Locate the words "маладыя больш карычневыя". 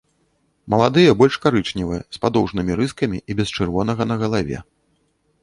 0.73-2.01